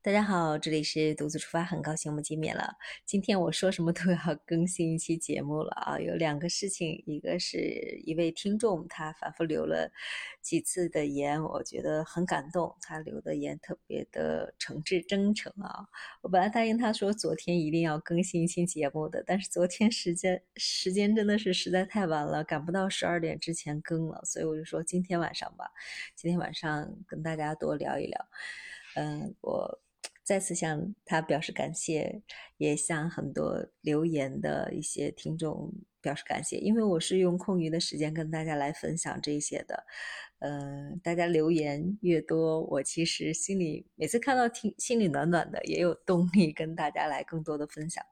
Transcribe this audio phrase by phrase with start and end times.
[0.00, 2.76] 大家好，这里是独自出发，很高兴我们见面了。
[3.04, 5.98] 今天我说什么都要 更新一期节目了啊！
[5.98, 9.90] 有两个事情，一个是一位听众他反复留了
[10.40, 12.76] 几次的言，我觉得很感动。
[12.80, 15.84] 他留的言特别的诚挚真诚啊！
[16.22, 25.68] 我本来答应他说昨天一定要更新一期节目的，但是昨天时间时间真的是实在太晚了，赶不到十二点之前更了，所以我就说今天晚上吧，
[26.14, 28.26] 今天晚上跟大家多聊一聊。
[28.94, 29.80] 嗯，我。
[30.28, 32.20] 再次向他表示感谢，
[32.58, 39.86] 也向很多留言的一些听众表示感谢，因为我是用空余的时间跟大家来分享这些的。
[40.40, 48.04] 嗯，大家留言越多，我其实心里每次看到听心里暖暖的，也有动力跟大家来更多的分享。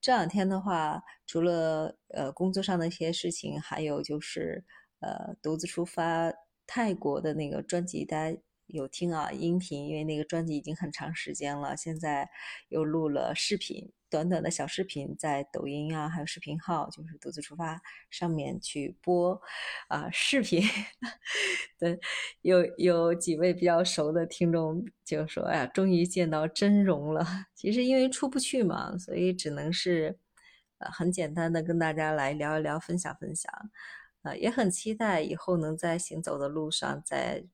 [0.00, 4.64] 这两天的话，除了呃工作上的一些事情，还有就是
[5.00, 6.32] 呃独自出发
[6.66, 8.38] 泰国的那个专辑，大家。
[8.66, 12.30] 有听啊，音频，因为那个专辑已经很长时间了，现在
[12.68, 19.40] 又录了视频，短短的小视频，在抖音啊，还有视频号，就是独自出发上面去播
[19.88, 20.62] 啊视频。
[21.78, 21.98] 对，
[22.40, 27.24] 有有几位比较熟的听众就说：“哎呀，终于见到真容了。
[27.54, 30.18] ”其实因为出不去嘛，所以只能是
[30.78, 33.52] 呃很简单的跟大家来聊一聊，分享分享。
[34.22, 37.44] 呃，也很期待以后能在行走的路上再。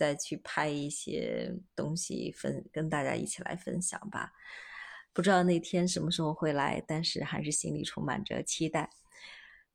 [0.00, 4.32] 再去拍一些东西分跟大家一起来分享吧，
[5.12, 8.88] 不知道那天什么时候会来，但是还是心里充满着期待。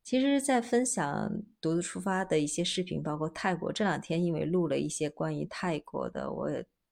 [0.03, 1.31] 其实，在分享
[1.61, 6.49] 独自出发的一些视频，包括泰国这两天，因为录了一些关于泰国的，我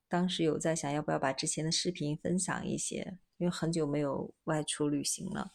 [0.08, 5.52] 当时有在想要不要把之前的视频分享一些，因为很久没有外出旅行了。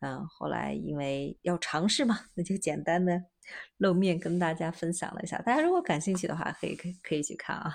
[0.00, 3.22] 嗯，后来因为要尝试嘛，那就简单的
[3.78, 5.38] 露面跟大家分享了一下。
[5.38, 7.74] 大家如果感兴趣的话，可以可可以去看啊。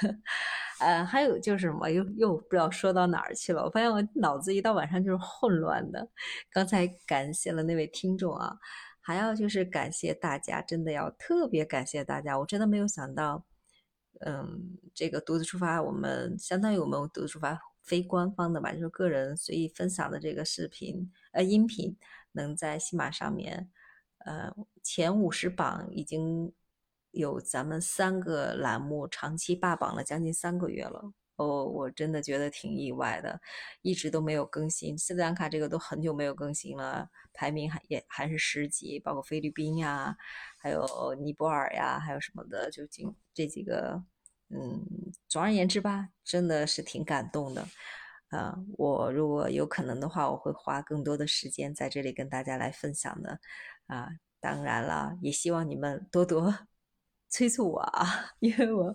[0.80, 3.62] 呃，还有就是什么，又又不知道说到哪儿去了。
[3.64, 6.08] 我发现我脑子一到晚上就是混乱的。
[6.50, 8.56] 刚才感谢了那位听众啊，
[9.00, 12.38] 还要就是感谢大家，真的要特别感谢大家。
[12.38, 13.44] 我真的没有想到，
[14.20, 17.60] 嗯，这个独自出发，我们相当于我们独自出发。
[17.82, 21.96] 非官方的吧，就是个人随意分享的这个视频呃音频，
[22.32, 23.68] 能在喜马上面，
[24.24, 26.52] 呃前五十榜已经
[27.10, 33.40] 有咱们三个栏目长期霸榜了将近三个月了哦，我真的觉得挺意外的，
[33.80, 40.14] 一直都没有更新，斯里兰卡这个都很久没有更新了，排名还也还是十几，包括菲律宾呀，
[40.58, 44.02] 还有尼泊尔呀，还有什么的，就仅这几个。
[44.52, 44.84] 嗯，
[45.28, 47.66] 总而言之吧，真的是挺感动的，
[48.30, 53.38] 啊，我如果有可能的话，我会花更多的时间在这里跟大家来分享的，
[53.86, 54.08] 啊，
[54.40, 56.54] 当然了，也希望你们多多
[57.28, 58.94] 催促我啊， 因为我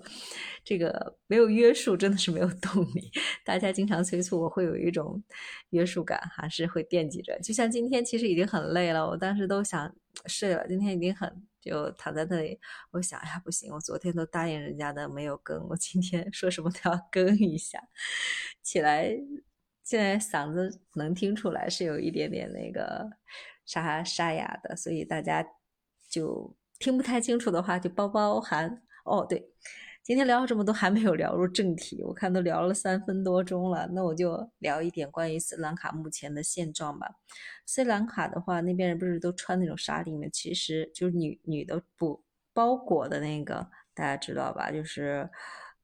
[0.64, 3.12] 这个没有约束，真的是没有动力。
[3.46, 5.22] 大家经常催促我，会有一种
[5.70, 7.40] 约束感，还是会惦记着。
[7.42, 9.94] 就像今天，其实已经很累了，我当时都想
[10.28, 11.46] 睡了，今天已经很。
[11.66, 12.60] 就躺在那里，
[12.92, 17.82] 我想呀，不行，我昨天都答应人家的没有更，我今天 说什么都要更一下。
[18.62, 19.10] 起来，
[19.84, 23.10] 现在嗓子能听出来是有一点点那个
[23.66, 25.46] 沙沙哑的，所以大家
[26.10, 28.84] 就听不太清楚的话就包包含。
[29.06, 29.52] 哦，对。
[30.06, 32.04] 今天聊了这么多，还没有聊入正题。
[32.04, 37.08] 我看都聊了三分多钟了，那我就聊一点关于斯里兰卡目前的现状吧。
[37.66, 40.28] 斯里兰卡的话，那边人不是都穿那种纱丽吗？
[40.32, 42.24] 其实就是女女的布
[42.54, 44.72] 包裹的那个，大家知道吧？
[44.72, 45.28] 就是，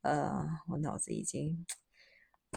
[0.04, 1.66] 呃，我脑子已经，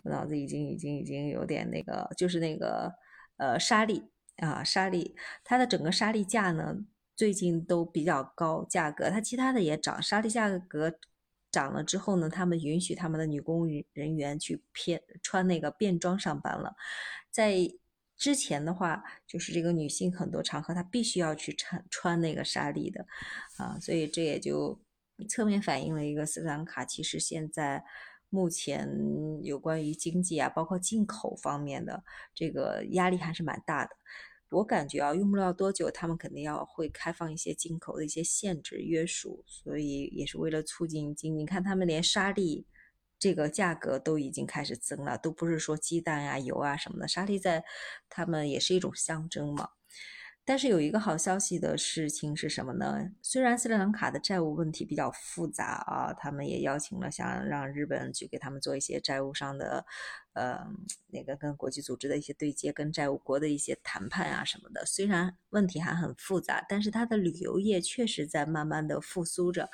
[0.02, 2.92] 我脑子已经已经已经有点那个，就是那个
[3.38, 6.76] 呃纱丽啊，纱丽，它的整个纱丽价呢，
[7.16, 10.98] 最近都比较高价格，它其他的也涨，纱丽价格。
[11.54, 16.74] 涨了之后呢，他们允许他们的女公务人员去偏穿那个便装上班了。
[17.30, 17.54] 在
[18.16, 23.06] 之前的话，就是这个女性很多场合她必须要去穿穿那个纱丽的
[23.58, 24.80] 啊，所以这也就
[25.28, 27.84] 侧面反映了一个斯里兰卡其实现在
[28.30, 28.88] 目前
[29.42, 32.02] 有关于经济啊，包括进口方面的
[32.34, 33.90] 这个压力还是蛮大的。
[34.50, 41.38] 我感觉啊，用不了多久，他们肯定要会开放一些进口的一些限制约束，所以也是为了促进经济。
[41.40, 42.66] 你看，他们连沙粒
[43.18, 47.64] 这个价格都已经开始增了，都不是说鸡蛋啊、油啊什么的，沙粒在
[48.08, 49.70] 他们也是一种象征嘛。
[50.46, 53.10] 但是有一个好消息的事情是什么呢？
[53.22, 59.86] 虽然斯里兰卡的债务问题比较复杂啊，他们也邀请了想让日本去给他们做一些债务上的，
[60.34, 60.66] 呃，
[61.06, 64.84] 那个跟国际组织的一些对接，跟债务国的一些谈判啊什么的。
[64.84, 69.70] 虽然问题还很复杂，但是它的旅游业确实在慢慢的复苏着。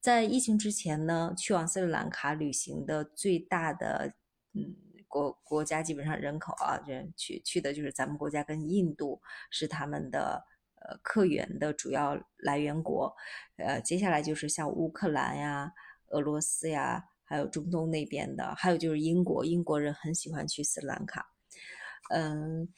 [0.00, 4.14] 在疫情之前呢，去往斯里兰卡旅行的最大的
[4.54, 4.76] 嗯
[5.08, 9.20] 国国家，基本上人口啊，就去去的就是咱们国家跟印度
[9.50, 10.44] 是他们的
[10.76, 13.12] 呃客源的主要来源国，
[13.56, 15.72] 呃，接下来就是像乌克兰呀、
[16.10, 21.32] 俄罗斯呀，还有中东那边的，还有就是英国，英国人很喜欢去斯里兰卡，
[22.10, 22.68] 嗯。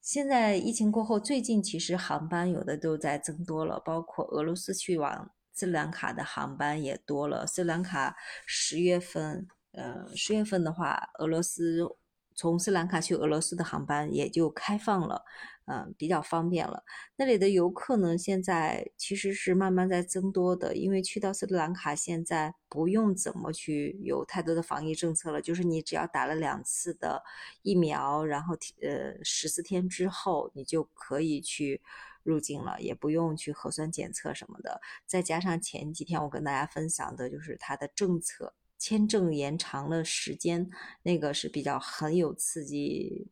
[0.00, 7.46] 现在疫情过后，最近其实航班有的都在增多了，包括俄罗斯去往斯里兰卡的航班也多了。
[7.46, 8.16] 斯里兰卡
[8.46, 9.46] 十月份，
[9.78, 11.86] 呃，十月份的话，俄罗斯
[12.34, 15.24] 从斯里兰卡去俄罗斯的航班也就开放了。
[15.70, 16.82] 嗯，比较方便了。
[17.16, 27.22] 那里的游客呢，现在其实是慢慢在增多的，因为去到斯里兰卡现在不用怎么去有太多的防疫政策了，就是你只要打了两次的
[27.60, 31.82] 疫苗，然后呃十四天之后你就可以去
[32.22, 34.80] 入境了，也不用去核酸检测什么的。
[35.04, 40.70] 再加上前几天我跟大家分享的就是它的政策，签证延长了时间，
[41.02, 43.28] 那个是比较很有刺激。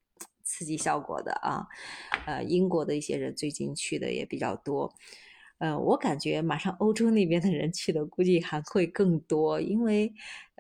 [0.49, 1.67] 刺激效果的啊，
[2.25, 4.95] 呃，英国的一些人最近去的也比较多，
[5.59, 10.15] 呃，我感觉马上欧洲那边的人去的估计还会更多，因为，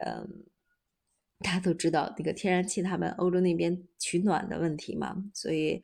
[0.04, 0.44] 嗯，
[1.38, 5.80] 大家都知道那个天然气，他们欧洲那边取暖的问题嘛，所以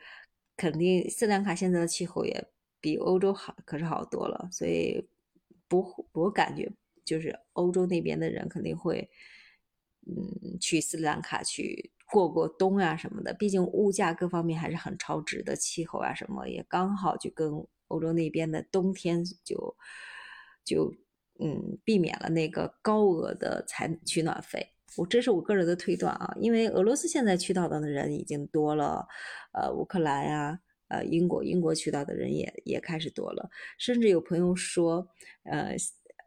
[0.56, 2.44] 肯定斯里兰卡现在的气候也
[2.80, 5.06] 比欧洲好，可是好多了，所以
[5.68, 6.68] 不，我感觉
[7.04, 9.08] 就是欧洲那边的人肯定会，
[10.06, 11.92] 嗯，去斯里兰卡去。
[12.10, 17.50] 过过冬啊什么的，毕竟物价各方面还是很超值的，气候啊什么也刚好就跟
[17.88, 19.74] 欧洲那边的冬天就
[20.62, 20.94] 就
[21.40, 24.74] 嗯避免了那个高额的采取暖费。
[24.98, 29.08] 我这是我个人的推断啊，因为俄罗斯现在去到的人已经多了，
[29.54, 35.08] 呃，乌克兰呀，呃，英国英国去到的人也也开始多了，甚至有朋友说，
[35.44, 35.74] 呃，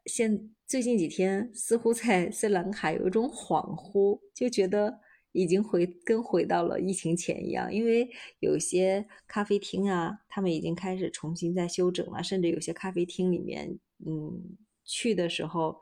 [0.05, 5.01] 现最近几天似乎在斯里兰卡有一种恍惚，就觉得。
[5.37, 8.09] 已经回跟回到了疫情前一样，因为
[8.39, 14.55] 有些咖啡厅啊，他们已经开始重新在休整了，甚至有些咖啡厅里面，嗯，
[14.85, 15.81] 去的时候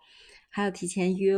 [0.50, 1.36] 还要提前约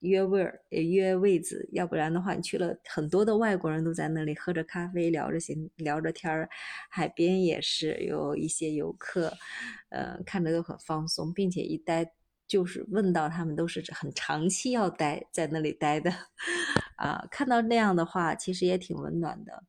[0.00, 6.50] 约位儿，约位子，要不然的话，你去了很多的外国人都在那里喝着咖啡，聊着闲聊着天儿，
[6.90, 9.32] 海边也是有一些游客，
[9.90, 12.12] 呃，看着都很放松，并且一待。
[12.52, 16.12] 就是问到他们都是很长期要待在那里待的，
[16.96, 19.64] 啊，看到那样的话，其实也挺温暖的。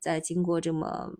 [0.00, 1.12] 在经过这么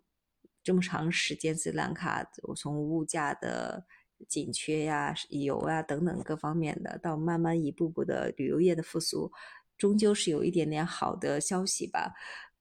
[0.64, 3.84] 这么长时间，斯里兰卡我从物价的
[4.26, 9.30] 紧缺呀、油啊等等各方面的，到慢慢一步步的旅游业的复苏，
[9.76, 12.14] 终究是有一点点好的消息吧。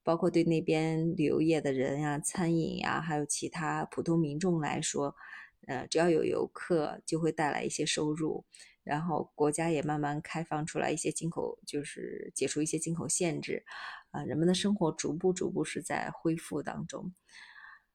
[0.04, 5.16] 包括对那边旅游业的人呀、餐饮呀，还有其他普通民众来说。
[5.67, 8.45] 呃，只要有游客，就会带来一些收入，
[8.83, 13.65] 然后国家也慢慢开放出来一些进口，就是解除一些进口限制，
[14.12, 17.13] 啊，人们的生活逐步逐步是在恢复当中。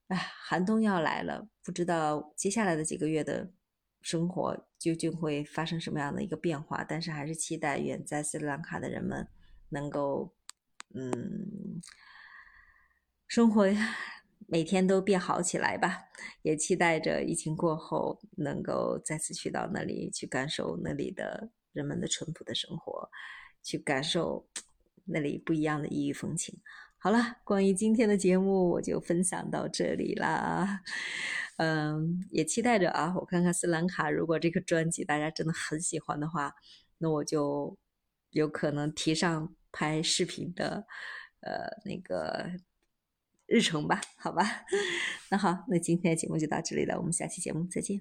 [0.08, 3.52] 哎，寒冬要来了，不知道接下来的几个月的
[4.00, 9.28] 生活究竟会发生什么样的一个变化，但是还是期待远在斯里兰卡的人们
[9.68, 10.34] 能够，
[10.92, 11.80] 嗯，
[13.28, 13.66] 生活。
[14.52, 16.06] 每天都变好起来吧，
[16.42, 23.08] 也期待着疫情过后能够再次去到那里，去感受那里的人们的淳朴的生活，
[23.62, 24.48] 去感受
[25.04, 26.58] 那里不一样的异域风情。
[26.98, 30.80] 好了，关于今天的节目我就分享到这里啦。
[31.58, 36.52] 嗯，也期待着啊，我看看斯兰卡，如果这个专辑大家真的很喜欢的话，
[36.98, 37.78] 那我就
[38.30, 40.84] 有可能提上拍视频的，
[41.42, 42.50] 呃，那个。
[43.50, 44.64] 日程吧，好吧，
[45.28, 48.00] 那好，那今天的节目就到这里了，我们下期节目再见。